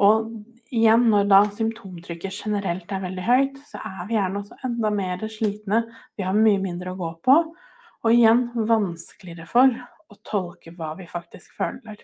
Og 0.00 0.30
igjen, 0.72 1.10
når 1.12 1.28
da 1.28 1.42
symptomtrykket 1.52 2.38
generelt 2.46 2.92
er 2.94 3.02
veldig 3.04 3.26
høyt, 3.26 3.58
så 3.68 3.82
er 3.84 4.06
vi 4.08 4.16
gjerne 4.16 4.40
også 4.40 4.56
enda 4.64 4.92
mer 4.94 5.26
slitne. 5.28 5.82
Vi 6.16 6.24
har 6.24 6.38
mye 6.38 6.62
mindre 6.62 6.94
å 6.94 7.00
gå 7.00 7.10
på. 7.26 7.36
Og 8.00 8.14
igjen 8.14 8.46
vanskeligere 8.56 9.44
for 9.50 9.76
å 10.10 10.18
tolke 10.24 10.72
hva 10.78 10.94
vi 10.96 11.04
faktisk 11.10 11.52
føler. 11.58 12.00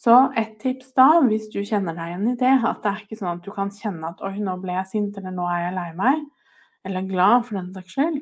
Så 0.00 0.16
et 0.40 0.54
tips 0.62 0.94
da, 0.96 1.08
hvis 1.28 1.50
du 1.52 1.58
kjenner 1.60 1.96
deg 1.96 2.14
igjen 2.14 2.28
i 2.32 2.36
det, 2.40 2.52
at 2.64 2.78
det 2.80 2.90
er 2.90 3.00
ikke 3.04 3.18
sånn 3.18 3.34
at 3.34 3.44
du 3.44 3.50
kan 3.52 3.72
kjenne 3.74 4.08
at 4.08 4.22
'oi, 4.24 4.38
nå 4.40 4.54
ble 4.62 4.72
jeg 4.78 4.88
sint', 4.94 5.18
eller 5.20 5.34
'nå 5.36 5.48
er 5.52 5.64
jeg 5.66 5.74
lei 5.76 5.90
meg', 5.98 6.22
eller 6.88 7.08
glad 7.08 7.44
for 7.44 7.58
den 7.58 7.72
saks 7.74 7.96
skyld. 7.96 8.20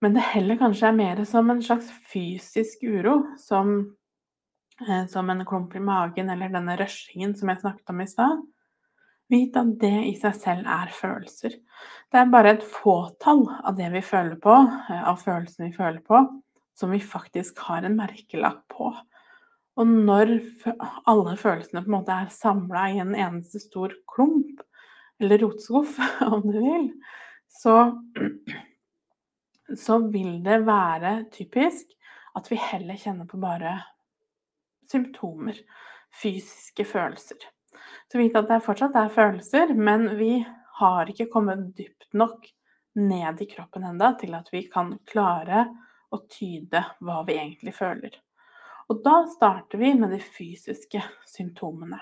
Men 0.00 0.16
det 0.16 0.24
heller 0.32 0.56
kanskje 0.60 0.88
er 0.88 0.96
mer 0.96 1.24
som 1.28 1.50
en 1.50 1.60
slags 1.64 1.88
fysisk 2.08 2.84
uro, 2.84 3.18
som, 3.40 3.96
eh, 4.86 5.06
som 5.06 5.30
en 5.30 5.44
klump 5.44 5.74
i 5.76 5.80
magen 5.80 6.30
eller 6.30 6.52
denne 6.52 6.76
rushingen 6.76 7.36
som 7.36 7.48
jeg 7.48 7.60
snakket 7.60 7.90
om 7.90 8.00
i 8.00 8.06
stad. 8.06 8.42
Vit 9.28 9.56
at 9.56 9.78
det 9.80 10.06
i 10.06 10.14
seg 10.20 10.34
selv 10.38 10.66
er 10.70 10.92
følelser. 10.94 11.56
Det 12.12 12.20
er 12.20 12.30
bare 12.30 12.54
et 12.54 12.62
fåtall 12.62 13.44
av 13.64 13.76
det 13.76 13.90
vi 13.92 14.00
føler 14.00 14.36
på, 14.40 14.56
eh, 14.90 15.02
av 15.08 15.20
følelsene 15.20 15.70
vi 15.70 15.76
føler 15.76 16.00
på, 16.00 16.22
som 16.74 16.90
vi 16.90 17.00
faktisk 17.00 17.58
har 17.58 17.84
en 17.84 17.96
merkelapp 17.96 18.62
på. 18.68 18.94
Og 19.76 19.88
når 19.88 20.32
alle 21.10 21.34
følelsene 21.36 21.82
på 21.84 21.90
en 21.90 21.96
måte 21.98 22.14
er 22.14 22.32
samla 22.32 22.86
i 22.92 23.00
en 23.02 23.12
eneste 23.14 23.60
stor 23.60 23.92
klump, 24.08 24.62
eller 25.20 25.40
rotskuff 25.44 25.98
om 26.32 26.46
du 26.48 26.58
vil, 26.60 26.88
så, 27.60 27.76
så 29.84 29.98
vil 30.12 30.40
det 30.44 30.62
være 30.66 31.18
typisk 31.32 31.92
at 32.36 32.50
vi 32.52 32.60
heller 32.60 32.98
kjenner 33.00 33.28
på 33.28 33.40
bare 33.40 33.78
symptomer, 34.90 35.56
fysiske 36.22 36.84
følelser. 36.86 37.40
Så 38.12 38.20
vite 38.20 38.40
at 38.40 38.50
det 38.50 38.62
fortsatt 38.64 38.96
er 38.96 39.12
følelser, 39.12 39.72
men 39.74 40.08
vi 40.20 40.38
har 40.80 41.10
ikke 41.10 41.30
kommet 41.32 41.72
dypt 41.76 42.08
nok 42.16 42.46
ned 42.96 43.42
i 43.42 43.48
kroppen 43.50 43.84
enda 43.84 44.12
til 44.20 44.36
at 44.36 44.48
vi 44.52 44.66
kan 44.72 44.94
klare 45.08 45.66
å 46.12 46.22
tyde 46.30 46.84
hva 47.04 47.22
vi 47.26 47.36
egentlig 47.40 47.74
føler. 47.76 48.14
Og 48.86 49.00
da 49.02 49.24
starter 49.26 49.80
vi 49.82 49.94
med 49.98 50.12
de 50.14 50.20
fysiske 50.22 51.02
symptomene. 51.26 51.98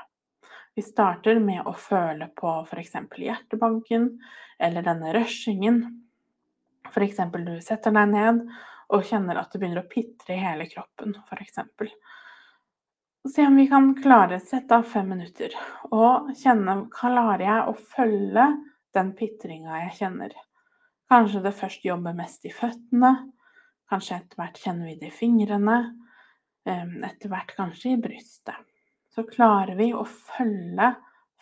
Vi 0.75 0.83
starter 0.83 1.39
med 1.41 1.63
å 1.67 1.73
føle 1.79 2.29
på 2.37 2.51
f.eks. 2.67 2.97
hjertebanken 3.17 4.09
eller 4.59 4.85
denne 4.85 5.13
rushingen. 5.15 5.81
F.eks. 6.91 7.23
du 7.33 7.55
setter 7.65 7.95
deg 7.95 8.11
ned 8.11 8.43
og 8.93 9.07
kjenner 9.07 9.41
at 9.41 9.53
det 9.53 9.63
begynner 9.63 9.85
å 9.85 9.91
pitre 9.91 10.37
i 10.37 10.43
hele 10.43 10.67
kroppen, 10.69 11.15
f.eks. 11.31 11.63
Se 13.33 13.47
om 13.47 13.57
vi 13.57 13.65
kan 13.71 13.95
klare 13.97 14.37
sette 14.43 14.77
av 14.77 14.85
fem 14.85 15.09
minutter 15.15 15.55
og 15.89 16.35
kjenne 16.37 16.83
Klarer 16.93 17.41
jeg 17.47 17.71
å 17.71 17.77
følge 17.95 18.49
den 18.95 19.15
pitringa 19.17 19.87
jeg 19.87 19.95
kjenner? 20.03 20.35
Kanskje 21.09 21.41
det 21.47 21.55
først 21.57 21.87
jobber 21.87 22.17
mest 22.19 22.45
i 22.45 22.53
føttene. 22.53 23.15
Kanskje 23.89 24.19
etter 24.19 24.43
hvert 24.43 24.61
kjenner 24.61 24.91
vi 24.91 24.99
det 25.01 25.09
i 25.09 25.17
fingrene. 25.23 25.79
Etter 26.65 27.29
hvert 27.29 27.53
kanskje 27.57 27.93
i 27.93 28.01
brystet 28.01 28.57
så 29.15 29.23
klarer 29.29 29.77
vi 29.79 29.93
å 29.95 30.03
følge 30.09 30.95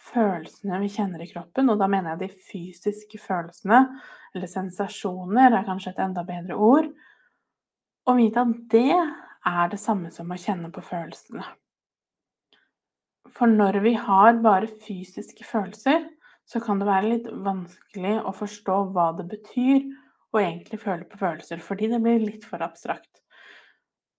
følelsene 0.03 0.81
vi 0.83 0.91
kjenner 0.93 1.23
i 1.23 1.29
kroppen, 1.31 1.71
og 1.71 1.79
da 1.81 1.89
mener 1.89 2.13
jeg 2.13 2.21
de 2.25 2.43
fysiske 2.51 3.21
følelsene, 3.23 3.79
eller 4.35 4.51
sensasjoner 4.51 5.55
er 5.55 5.67
kanskje 5.69 5.95
et 5.95 6.03
enda 6.05 6.25
bedre 6.27 6.59
ord, 6.59 6.91
og 8.11 8.19
vite 8.19 8.43
at 8.43 8.55
det 8.75 8.99
er 8.99 9.71
det 9.73 9.81
samme 9.81 10.11
som 10.15 10.31
å 10.33 10.41
kjenne 10.41 10.73
på 10.75 10.83
følelsene. 10.85 11.47
For 13.33 13.49
når 13.49 13.79
vi 13.87 13.95
har 13.97 14.43
bare 14.45 14.69
fysiske 14.83 15.47
følelser, 15.49 16.05
så 16.45 16.61
kan 16.61 16.81
det 16.83 16.89
være 16.89 17.09
litt 17.15 17.29
vanskelig 17.47 18.19
å 18.27 18.35
forstå 18.37 18.79
hva 18.93 19.13
det 19.17 19.29
betyr 19.31 19.87
å 20.35 20.41
egentlig 20.43 20.81
føle 20.83 21.07
på 21.09 21.21
følelser, 21.21 21.63
fordi 21.63 21.89
det 21.93 22.03
blir 22.03 22.21
litt 22.25 22.45
for 22.49 22.65
abstrakt. 22.65 23.12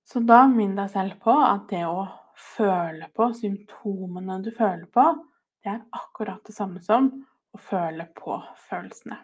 Så 0.03 0.19
da 0.27 0.43
minn 0.51 0.75
deg 0.77 0.91
selv 0.91 1.19
på 1.24 1.33
at 1.33 1.69
det 1.72 1.86
å 1.88 2.03
føle 2.36 3.07
på, 3.15 3.29
symptomene 3.38 4.39
du 4.43 4.51
føler 4.55 4.88
på, 4.91 5.05
det 5.63 5.72
er 5.72 5.86
akkurat 5.95 6.41
det 6.45 6.55
samme 6.55 6.81
som 6.83 7.07
å 7.53 7.62
føle 7.62 8.10
på 8.17 8.38
følelsene. 8.67 9.19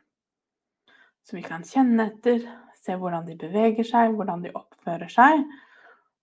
Så 1.26 1.36
vi 1.38 1.44
kan 1.46 1.66
kjenne 1.68 2.08
etter, 2.10 2.46
se 2.80 2.96
hvordan 2.96 3.28
de 3.28 3.36
beveger 3.38 3.86
seg, 3.86 4.16
hvordan 4.16 4.46
de 4.46 4.54
oppfører 4.56 5.12
seg. 5.12 5.44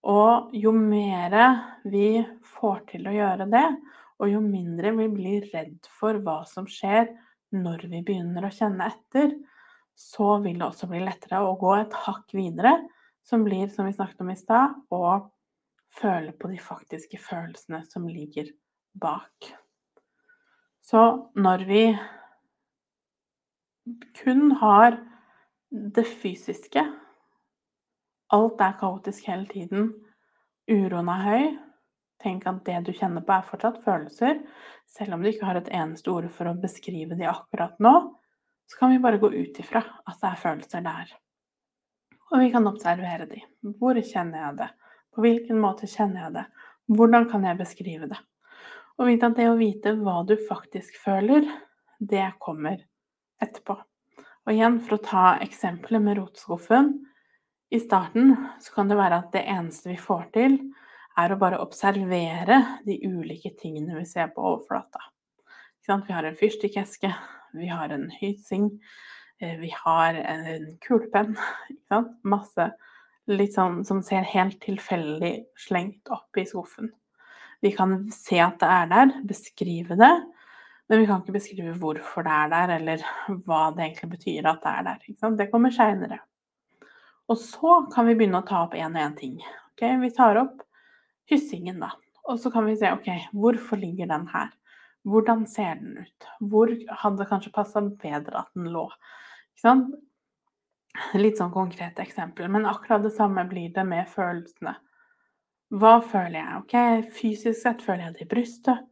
Og 0.08 0.54
jo 0.56 0.72
mer 0.74 1.36
vi 1.84 2.22
får 2.56 2.80
til 2.92 3.06
å 3.10 3.14
gjøre 3.14 3.46
det, 3.52 3.66
og 4.16 4.32
jo 4.32 4.40
mindre 4.40 4.94
vi 4.96 5.10
blir 5.12 5.48
redd 5.52 5.90
for 5.98 6.16
hva 6.24 6.40
som 6.48 6.68
skjer 6.70 7.10
når 7.54 7.86
vi 7.90 8.00
begynner 8.06 8.46
å 8.46 8.54
kjenne 8.54 8.88
etter, 8.88 9.34
så 9.96 10.38
vil 10.44 10.58
det 10.60 10.66
også 10.66 10.88
bli 10.90 11.02
lettere 11.04 11.42
å 11.44 11.56
gå 11.60 11.72
et 11.76 11.94
hakk 12.06 12.32
videre, 12.36 12.74
som 13.26 13.44
blir, 13.44 13.68
som 13.68 13.86
vi 13.86 13.94
snakket 13.96 14.22
om 14.22 14.30
i 14.30 14.38
stad, 14.38 14.76
å 14.94 15.30
føle 15.96 16.32
på 16.36 16.50
de 16.52 16.58
faktiske 16.62 17.18
følelsene 17.22 17.82
som 17.88 18.06
ligger 18.08 18.52
bak. 19.00 19.50
Så 20.86 21.02
når 21.34 21.64
vi 21.66 21.82
kun 24.22 24.52
har 24.60 25.00
det 25.70 26.06
fysiske 26.06 26.84
Alt 28.34 28.58
er 28.58 28.72
kaotisk 28.80 29.28
hele 29.30 29.46
tiden. 29.46 29.92
Uroen 30.66 31.10
er 31.12 31.20
høy. 31.22 31.44
Tenk 32.18 32.46
at 32.50 32.64
det 32.66 32.80
du 32.88 32.90
kjenner 32.90 33.22
på, 33.22 33.36
er 33.36 33.46
fortsatt 33.46 33.76
følelser. 33.84 34.40
Selv 34.90 35.14
om 35.14 35.22
du 35.22 35.28
ikke 35.30 35.46
har 35.46 35.60
et 35.60 35.70
eneste 35.70 36.10
ord 36.10 36.26
for 36.34 36.50
å 36.50 36.56
beskrive 36.58 37.14
de 37.14 37.28
akkurat 37.30 37.78
nå, 37.78 37.92
så 38.66 38.80
kan 38.80 38.90
vi 38.90 38.98
bare 39.04 39.22
gå 39.22 39.30
ut 39.30 39.60
ifra 39.62 39.84
at 40.02 40.18
det 40.18 40.32
er 40.32 40.42
følelser 40.42 40.82
der. 40.88 41.14
Og 42.32 42.42
vi 42.42 42.50
kan 42.50 42.66
observere 42.66 43.28
de. 43.30 43.42
Hvor 43.78 43.98
kjenner 44.02 44.48
jeg 44.48 44.58
det? 44.60 44.70
På 45.14 45.22
hvilken 45.24 45.60
måte 45.62 45.88
kjenner 45.90 46.26
jeg 46.26 46.34
det? 46.38 46.46
Hvordan 46.96 47.28
kan 47.30 47.44
jeg 47.46 47.58
beskrive 47.60 48.08
det? 48.10 48.18
Og 48.96 49.10
vite 49.10 49.28
at 49.28 49.36
det 49.38 49.48
å 49.50 49.58
vite 49.58 49.92
hva 50.00 50.22
du 50.26 50.34
faktisk 50.48 50.96
føler, 51.02 51.46
det 51.98 52.26
kommer 52.42 52.80
etterpå. 53.42 53.76
Og 54.46 54.54
igjen, 54.54 54.78
for 54.84 54.96
å 54.96 55.04
ta 55.04 55.24
eksempelet 55.42 56.02
med 56.02 56.18
rotskuffen. 56.20 56.92
I 57.74 57.80
starten 57.82 58.34
så 58.62 58.74
kan 58.76 58.90
det 58.90 58.98
være 58.98 59.18
at 59.24 59.32
det 59.34 59.42
eneste 59.50 59.90
vi 59.90 59.98
får 60.00 60.28
til, 60.36 60.58
er 61.16 61.32
å 61.32 61.40
bare 61.40 61.60
observere 61.64 62.60
de 62.86 62.98
ulike 63.08 63.54
tingene 63.58 63.96
vi 63.98 64.06
ser 64.08 64.30
på 64.34 64.44
overflata. 64.44 65.00
Vi 65.86 66.12
har 66.12 66.26
en 66.26 66.38
fyrstikkeske, 66.38 67.10
vi 67.56 67.68
har 67.70 67.92
en 67.94 68.08
hyssing, 68.20 68.70
eh, 68.74 69.15
vi 69.38 69.70
har 69.84 70.14
en 70.14 70.68
kulepenn. 70.84 71.36
Masse 72.34 72.70
litt 73.26 73.56
sånn 73.56 73.82
som 73.86 74.02
ser 74.06 74.26
helt 74.30 74.60
tilfeldig 74.62 75.34
slengt 75.66 76.08
opp 76.14 76.38
i 76.38 76.46
skuffen. 76.46 76.92
Vi 77.64 77.72
kan 77.74 77.98
se 78.14 78.38
at 78.42 78.60
det 78.60 78.70
er 78.70 78.90
der, 78.92 79.12
beskrive 79.26 79.96
det, 79.98 80.14
men 80.86 81.02
vi 81.02 81.06
kan 81.08 81.22
ikke 81.22 81.34
beskrive 81.34 81.74
hvorfor 81.80 82.26
det 82.26 82.34
er 82.34 82.50
der, 82.52 82.74
eller 82.76 83.04
hva 83.46 83.62
det 83.74 83.88
egentlig 83.88 84.10
betyr 84.12 84.50
at 84.52 84.62
det 84.62 84.72
er 84.72 84.88
der. 84.90 85.30
Det 85.40 85.48
kommer 85.50 85.74
seinere. 85.74 86.20
Og 87.26 87.40
så 87.42 87.80
kan 87.90 88.06
vi 88.06 88.14
begynne 88.14 88.38
å 88.38 88.46
ta 88.46 88.62
opp 88.62 88.76
én 88.78 88.92
og 88.92 89.02
én 89.02 89.16
ting. 89.18 89.40
Okay? 89.74 89.96
Vi 89.98 90.12
tar 90.14 90.38
opp 90.38 90.62
hyssingen, 91.30 91.80
da. 91.82 91.90
Og 92.30 92.38
så 92.42 92.52
kan 92.54 92.66
vi 92.68 92.76
se 92.78 92.92
ok, 92.94 93.08
hvorfor 93.34 93.80
ligger 93.82 94.10
den 94.12 94.28
her? 94.30 94.52
Hvordan 95.06 95.44
ser 95.46 95.78
den 95.78 96.00
ut? 96.02 96.26
Hvor 96.40 96.72
hadde 97.02 97.20
det 97.20 97.28
kanskje 97.30 97.54
passa 97.54 97.82
bedre 97.84 98.42
at 98.42 98.50
den 98.58 98.72
lå? 98.74 98.88
Litt 101.14 101.38
sånn 101.38 101.54
konkrete 101.54 102.02
eksempler. 102.02 102.50
Men 102.50 102.66
akkurat 102.66 103.04
det 103.04 103.14
samme 103.14 103.44
blir 103.48 103.70
det 103.74 103.84
med 103.86 104.08
følelsene. 104.10 104.74
Hva 105.76 105.98
føler 106.02 106.38
jeg? 106.40 106.58
Ok, 106.62 106.74
Fysisk 107.14 107.60
sett 107.60 107.82
føler 107.82 108.08
jeg 108.08 108.16
det 108.16 108.26
i 108.26 108.30
brystet. 108.30 108.82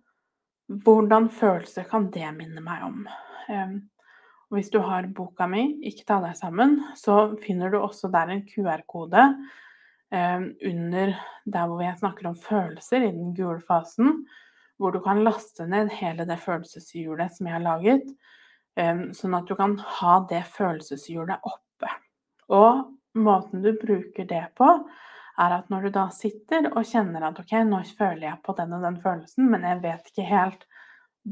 Hvordan 0.85 1.29
følelser 1.31 1.87
kan 1.91 2.09
det 2.11 2.31
minne 2.37 2.63
meg 2.65 2.87
om? 2.87 3.05
Um, 3.49 3.75
hvis 4.55 4.71
du 4.71 4.79
har 4.81 5.07
boka 5.07 5.47
mi 5.51 5.81
'Ikke 5.83 6.07
ta 6.07 6.21
deg 6.21 6.35
sammen', 6.39 6.79
så 6.97 7.37
finner 7.43 7.71
du 7.71 7.79
også 7.79 8.11
der 8.11 8.31
en 8.31 8.47
QR-kode 8.47 9.25
um, 10.11 10.45
under 10.63 11.15
der 11.45 11.67
hvor 11.67 11.83
jeg 11.83 11.99
snakker 11.99 12.29
om 12.29 12.37
følelser 12.37 13.03
i 13.03 13.13
den 13.13 13.35
gule 13.35 13.61
fasen, 13.61 14.27
hvor 14.79 14.95
du 14.95 15.01
kan 15.05 15.23
laste 15.25 15.67
ned 15.71 15.93
hele 15.95 16.27
det 16.29 16.39
følelseshjulet 16.43 17.37
som 17.37 17.49
jeg 17.49 17.57
har 17.57 17.65
laget, 17.65 18.11
um, 18.81 19.07
sånn 19.15 19.39
at 19.39 19.49
du 19.49 19.55
kan 19.59 19.77
ha 20.01 20.19
det 20.31 20.43
følelseshjulet 20.55 21.47
oppe. 21.47 21.91
Og 22.53 22.85
måten 23.19 23.63
du 23.65 23.73
bruker 23.79 24.27
det 24.29 24.47
på, 24.59 24.71
er 25.39 25.57
at 25.57 25.71
når 25.71 25.87
du 25.87 25.95
da 25.97 26.09
sitter 26.15 26.71
og 26.73 26.87
kjenner 26.87 27.27
at 27.27 27.39
ok, 27.41 27.57
nå 27.67 27.83
føler 27.99 28.29
jeg 28.29 28.43
på 28.47 28.55
den 28.59 28.75
og 28.77 28.85
den 28.87 28.99
følelsen, 29.03 29.49
men 29.51 29.67
jeg 29.67 29.83
vet 29.83 30.11
ikke 30.11 30.27
helt 30.29 30.67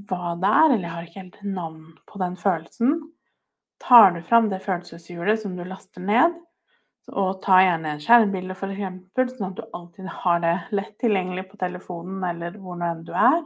hva 0.09 0.35
det 0.41 0.49
er, 0.49 0.71
eller 0.71 0.87
jeg 0.87 0.95
har 0.95 1.09
ikke 1.09 1.21
helt 1.21 1.43
navn 1.45 1.83
på 2.09 2.23
den 2.23 2.39
følelsen, 2.41 2.97
tar 3.83 4.15
du 4.15 4.23
fram 4.27 4.49
det 4.51 4.63
følelseshjulet 4.65 5.43
som 5.43 5.55
du 5.59 5.65
laster 5.67 6.03
ned, 6.03 6.35
og 7.11 7.41
ta 7.43 7.59
gjerne 7.65 7.97
en 7.97 8.03
skjermbilde 8.03 8.55
f.eks., 8.55 9.35
sånn 9.35 9.49
at 9.51 9.59
du 9.59 9.65
alltid 9.75 10.07
har 10.23 10.43
det 10.45 10.55
lett 10.77 10.95
tilgjengelig 11.03 11.49
på 11.51 11.59
telefonen 11.59 12.23
eller 12.29 12.59
hvor 12.63 12.79
nå 12.79 12.93
enn 12.93 13.03
du 13.07 13.13
er. 13.17 13.43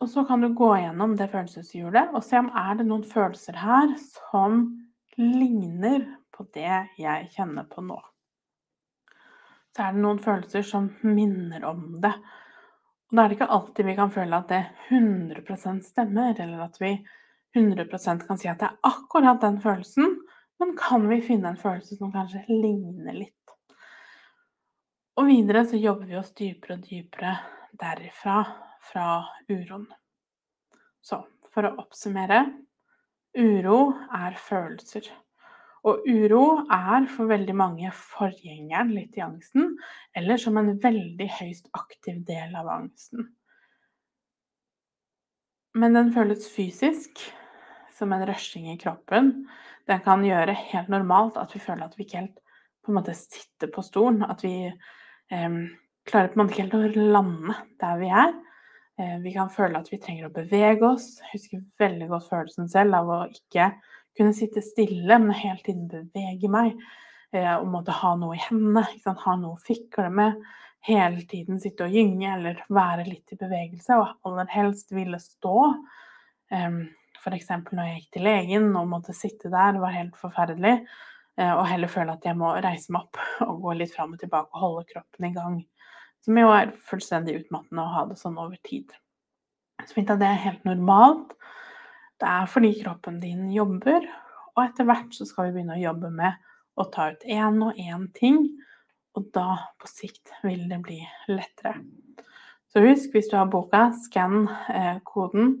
Og 0.00 0.08
så 0.08 0.24
kan 0.28 0.40
du 0.40 0.52
gå 0.56 0.70
gjennom 0.80 1.16
det 1.16 1.28
følelseshjulet 1.32 2.12
og 2.16 2.24
se 2.24 2.38
om 2.40 2.52
er 2.56 2.78
det 2.78 2.86
noen 2.88 3.04
følelser 3.08 3.58
her 3.60 3.92
som 4.00 4.62
ligner 5.20 6.06
på 6.32 6.46
det 6.56 6.76
jeg 7.00 7.28
kjenner 7.34 7.66
på 7.68 7.84
nå. 7.84 7.98
Så 9.76 9.84
er 9.84 9.94
det 9.94 10.02
noen 10.02 10.20
følelser 10.22 10.64
som 10.66 10.88
minner 11.04 11.64
om 11.68 12.00
det. 12.02 12.14
Og 13.10 13.16
da 13.16 13.22
er 13.22 13.30
det 13.30 13.36
ikke 13.38 13.52
alltid 13.56 13.88
vi 13.90 13.96
kan 13.98 14.12
føle 14.14 14.40
at 14.40 14.52
det 14.52 14.62
100% 14.88 15.84
stemmer, 15.84 16.32
eller 16.38 16.64
at 16.64 16.80
vi 16.80 16.94
100% 17.58 18.26
kan 18.26 18.38
si 18.38 18.48
at 18.48 18.60
det 18.62 18.70
er 18.70 18.80
akkurat 18.86 19.40
den 19.42 19.58
følelsen, 19.62 20.16
men 20.60 20.76
kan 20.78 21.06
vi 21.08 21.20
finne 21.24 21.52
en 21.52 21.60
følelse 21.60 21.96
som 21.98 22.12
kanskje 22.12 22.44
ligner 22.48 23.16
litt? 23.16 23.54
Og 25.20 25.28
videre 25.28 25.64
så 25.68 25.80
jobber 25.80 26.08
vi 26.08 26.18
oss 26.20 26.34
dypere 26.36 26.76
og 26.78 26.84
dypere 26.86 27.32
derifra, 27.80 28.42
fra 28.80 29.08
uroen. 29.50 29.84
Så 31.04 31.20
for 31.52 31.68
å 31.68 31.74
oppsummere 31.82 32.44
uro 33.36 33.80
er 34.16 34.38
følelser. 34.40 35.04
Og 35.88 36.04
uro 36.08 36.44
er 36.72 37.06
for 37.08 37.30
veldig 37.30 37.56
mange 37.56 37.90
forgjengeren 37.96 38.92
litt 38.92 39.16
i 39.16 39.24
angsten, 39.24 39.76
eller 40.16 40.40
som 40.40 40.58
en 40.60 40.74
veldig 40.80 41.28
høyst 41.38 41.70
aktiv 41.76 42.20
del 42.28 42.56
av 42.56 42.68
angsten. 42.72 43.30
Men 45.78 45.94
den 45.96 46.10
føles 46.12 46.48
fysisk, 46.50 47.22
som 47.94 48.12
en 48.12 48.26
rushing 48.28 48.66
i 48.72 48.78
kroppen. 48.80 49.46
Den 49.90 50.02
kan 50.04 50.22
gjøre 50.24 50.54
helt 50.70 50.90
normalt 50.92 51.38
at 51.40 51.54
vi 51.54 51.62
føler 51.62 51.88
at 51.88 51.96
vi 51.98 52.06
ikke 52.06 52.22
helt 52.22 52.38
på 52.84 52.92
en 52.92 53.00
måte 53.00 53.14
sitter 53.18 53.70
på 53.74 53.82
stolen. 53.84 54.22
At 54.22 54.44
vi 54.46 54.54
eh, 54.70 55.58
klarer 56.06 56.30
på 56.30 56.38
en 56.38 56.44
måte 56.44 56.54
ikke 56.54 56.66
helt 56.68 56.78
å 56.78 57.10
lande 57.16 57.58
der 57.82 58.00
vi 58.00 58.12
er. 58.22 58.34
Eh, 59.00 59.16
vi 59.24 59.34
kan 59.34 59.50
føle 59.52 59.80
at 59.80 59.90
vi 59.92 60.00
trenger 60.02 60.28
å 60.28 60.34
bevege 60.34 60.86
oss. 60.92 61.12
Jeg 61.24 61.34
husker 61.34 61.66
veldig 61.80 62.10
godt 62.12 62.28
følelsen 62.30 62.70
selv 62.70 63.00
av 63.00 63.12
å 63.12 63.20
ikke 63.30 63.72
kunne 64.18 64.34
sitte 64.36 64.62
stille, 64.64 65.18
men 65.18 65.36
hele 65.36 65.62
tiden 65.64 65.88
bevege 65.90 66.50
meg. 66.52 66.74
Eh, 67.32 67.54
og 67.56 67.68
måtte 67.70 67.94
ha 67.94 68.14
noe 68.18 68.36
i 68.36 68.42
hendene, 68.42 68.84
ha 69.24 69.36
noe 69.38 69.56
å 69.56 69.64
fikle 69.64 70.10
med. 70.12 70.38
Hele 70.86 71.26
tiden 71.28 71.60
sitte 71.60 71.86
og 71.86 71.94
gynge 71.94 72.30
eller 72.32 72.62
være 72.72 73.04
litt 73.04 73.34
i 73.34 73.38
bevegelse, 73.40 73.98
og 74.00 74.30
aller 74.30 74.48
helst 74.54 74.94
ville 74.96 75.18
stå. 75.20 75.56
Um, 76.50 76.78
F.eks. 77.20 77.50
når 77.70 77.86
jeg 77.86 77.98
gikk 77.98 78.10
til 78.16 78.26
legen 78.26 78.70
og 78.78 78.88
måtte 78.88 79.14
sitte 79.16 79.50
der, 79.52 79.74
det 79.76 79.82
var 79.82 79.96
helt 79.96 80.16
forferdelig. 80.18 80.78
Eh, 81.36 81.52
og 81.52 81.66
heller 81.68 81.92
føle 81.92 82.16
at 82.16 82.24
jeg 82.26 82.38
må 82.38 82.52
reise 82.64 82.92
meg 82.92 83.06
opp 83.06 83.20
og 83.48 83.60
gå 83.66 83.76
litt 83.78 83.94
fram 83.94 84.16
og 84.16 84.22
tilbake 84.22 84.50
og 84.54 84.64
holde 84.64 84.88
kroppen 84.92 85.28
i 85.28 85.34
gang. 85.36 85.60
Som 86.24 86.40
jo 86.40 86.50
er 86.52 86.74
fullstendig 86.88 87.38
utmattende 87.38 87.84
å 87.84 87.94
ha 87.94 88.06
det 88.08 88.18
sånn 88.20 88.40
over 88.40 88.58
tid. 88.66 88.92
Så 89.86 89.96
fint 89.96 90.10
at 90.12 90.20
det 90.20 90.28
er 90.28 90.42
helt 90.44 90.66
normalt. 90.68 91.32
Det 92.20 92.28
er 92.28 92.50
fordi 92.52 92.74
kroppen 92.82 93.16
din 93.22 93.46
jobber, 93.54 94.04
og 94.52 94.64
etter 94.66 94.84
hvert 94.84 95.14
så 95.16 95.24
skal 95.24 95.48
vi 95.48 95.54
begynne 95.54 95.78
å 95.78 95.80
jobbe 95.80 96.10
med 96.12 96.36
å 96.76 96.84
ta 96.92 97.06
ut 97.14 97.24
én 97.24 97.62
og 97.64 97.78
én 97.80 98.04
ting. 98.16 98.42
Og 99.16 99.30
da 99.34 99.56
på 99.80 99.88
sikt 99.88 100.32
vil 100.44 100.66
det 100.68 100.82
bli 100.84 100.98
lettere. 101.32 101.80
Så 102.70 102.84
husk, 102.84 103.14
hvis 103.14 103.30
du 103.32 103.38
har 103.38 103.48
boka, 103.50 103.88
skann 104.04 104.44
eh, 104.70 105.00
koden 105.08 105.56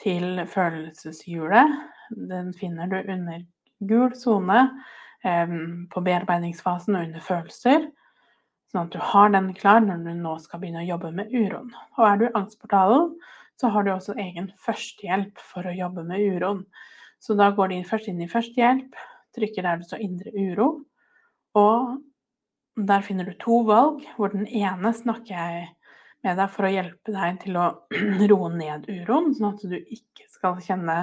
til 0.00 0.42
følelseshjulet. 0.48 1.76
Den 2.30 2.52
finner 2.56 2.90
du 2.90 2.98
under 3.00 3.44
gul 3.88 4.14
sone 4.18 4.64
på 5.92 6.02
bearbeidingsfasen 6.04 6.96
og 6.96 7.08
under 7.08 7.24
følelser. 7.24 7.88
Sånn 8.70 8.86
at 8.86 8.94
du 8.94 9.00
har 9.02 9.32
den 9.34 9.50
klar 9.56 9.82
når 9.82 10.04
du 10.06 10.12
nå 10.16 10.36
skal 10.42 10.62
begynne 10.62 10.84
å 10.84 10.90
jobbe 10.92 11.10
med 11.14 11.32
uroen. 11.34 11.72
Og 11.98 12.04
er 12.06 12.20
du 12.20 12.26
i 12.28 12.34
Angstportalen, 12.38 13.16
så 13.60 13.68
har 13.74 13.84
du 13.84 13.90
også 13.92 14.14
egen 14.22 14.48
førstehjelp 14.64 15.40
for 15.44 15.66
å 15.66 15.74
jobbe 15.76 16.04
med 16.06 16.22
uroen. 16.22 16.62
Så 17.20 17.36
da 17.36 17.50
går 17.52 17.74
de 17.74 17.80
først 17.88 18.08
inn 18.08 18.22
i 18.22 18.30
førstehjelp, 18.30 18.94
trykker 19.36 19.66
der 19.66 19.80
det 19.80 19.88
står 19.90 20.00
'indre 20.00 20.30
uro', 20.32 20.84
og 21.54 21.98
der 22.86 23.02
finner 23.02 23.24
du 23.24 23.34
to 23.34 23.60
valg, 23.66 24.00
hvor 24.16 24.32
den 24.32 24.46
ene 24.46 24.92
snakker 24.94 25.34
jeg 25.34 25.68
med 26.24 26.36
deg 26.36 26.52
for 26.52 26.68
å 26.68 26.72
hjelpe 26.72 27.14
deg 27.14 27.42
til 27.44 27.58
å 27.60 27.66
roe 28.32 28.50
ned 28.54 28.88
uroen, 28.90 29.34
sånn 29.36 29.52
at 29.54 29.66
du 29.66 29.76
ikke 29.78 30.26
skal 30.30 30.58
kjenne 30.64 31.02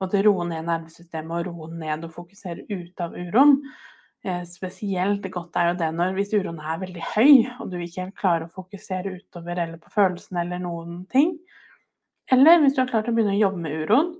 måtte 0.00 0.22
roe 0.26 0.44
ned 0.48 0.66
nervesystemet 0.68 1.38
og 1.38 1.46
roe 1.50 1.68
ned 1.72 2.04
og 2.06 2.14
fokusere 2.14 2.66
ut 2.68 3.04
av 3.04 3.14
uroen. 3.16 3.60
Eh, 4.26 4.42
spesielt 4.48 5.24
godt 5.32 5.56
er 5.60 5.70
jo 5.70 5.78
det 5.80 5.92
når 5.94 6.16
hvis 6.16 6.34
uroen 6.34 6.58
er 6.60 6.82
veldig 6.82 7.04
høy, 7.14 7.32
og 7.60 7.70
du 7.70 7.78
ikke 7.78 8.02
helt 8.04 8.18
klarer 8.18 8.48
å 8.48 8.52
fokusere 8.52 9.14
utover 9.20 9.62
eller 9.62 9.80
på 9.82 9.92
følelsene 9.94 10.42
eller 10.42 10.62
noen 10.64 11.04
ting. 11.12 11.36
Eller 12.32 12.60
hvis 12.60 12.74
du 12.74 12.82
har 12.82 12.90
klart 12.90 13.08
å 13.08 13.14
begynne 13.14 13.36
å 13.36 13.44
jobbe 13.44 13.62
med 13.62 13.84
uroen, 13.84 14.12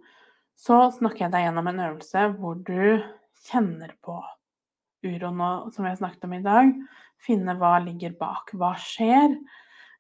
så 0.57 0.87
snakker 0.95 1.27
jeg 1.27 1.35
deg 1.35 1.49
gjennom 1.49 1.69
en 1.69 1.85
øvelse 1.91 2.23
hvor 2.39 2.57
du 2.65 3.03
kjenner 3.47 3.93
på 4.05 4.17
uroen, 5.05 5.43
og 5.43 5.75
som 5.75 5.85
vi 5.85 5.91
har 5.91 5.99
snakket 5.99 6.25
om 6.29 6.37
i 6.39 6.45
dag, 6.45 6.73
finne 7.23 7.57
hva 7.59 7.77
ligger 7.83 8.15
bak. 8.17 8.55
Hva 8.57 8.73
skjer? 8.81 9.35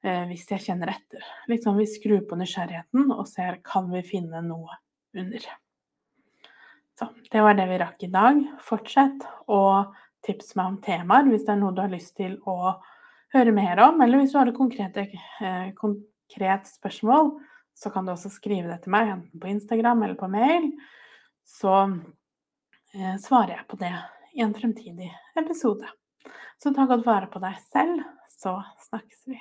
Eh, 0.08 0.24
hvis 0.30 0.46
jeg 0.50 0.64
kjenner 0.68 0.94
etter. 0.94 1.22
Sånn 1.62 1.78
vi 1.78 1.86
skrur 1.90 2.24
på 2.28 2.38
nysgjerrigheten 2.38 3.12
og 3.14 3.26
ser 3.30 3.60
kan 3.66 3.88
vi 3.92 4.02
finne 4.06 4.42
noe 4.46 4.80
under. 5.16 5.46
Så 6.96 7.08
det 7.32 7.42
var 7.44 7.56
det 7.58 7.66
vi 7.68 7.80
rakk 7.82 8.04
i 8.06 8.12
dag. 8.12 8.40
Fortsett 8.64 9.26
å 9.52 9.62
tipse 10.26 10.56
meg 10.58 10.70
om 10.70 10.78
temaer 10.82 11.28
hvis 11.30 11.44
det 11.46 11.54
er 11.54 11.60
noe 11.60 11.74
du 11.76 11.82
har 11.84 11.92
lyst 11.92 12.16
til 12.18 12.38
å 12.48 12.76
høre 13.34 13.52
mer 13.54 13.80
om, 13.84 14.00
eller 14.00 14.22
hvis 14.22 14.32
du 14.32 14.38
har 14.40 14.50
et 14.50 14.56
konkret, 14.56 14.96
eh, 14.96 15.72
konkret 15.76 16.70
spørsmål, 16.70 17.34
så 17.76 17.92
kan 17.92 18.06
du 18.06 18.14
også 18.14 18.32
skrive 18.32 18.70
det 18.70 18.82
til 18.84 18.94
meg, 18.94 19.10
enten 19.12 19.40
på 19.42 19.50
Instagram 19.50 20.06
eller 20.06 20.16
på 20.16 20.30
mail. 20.32 20.70
Så 21.44 21.74
eh, 22.94 23.16
svarer 23.20 23.58
jeg 23.58 23.68
på 23.68 23.80
det 23.82 23.92
i 24.36 24.44
en 24.46 24.54
fremtidig 24.56 25.10
episode. 25.36 25.90
Så 26.62 26.72
ta 26.72 26.86
godt 26.88 27.04
vare 27.06 27.28
på 27.32 27.42
deg 27.42 27.60
selv, 27.68 28.00
så 28.32 28.56
snakkes 28.88 29.28
vi. 29.28 29.40